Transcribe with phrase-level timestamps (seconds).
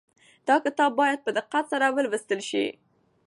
[0.47, 2.65] دا کتاب باید په دقت سره ولوستل شي.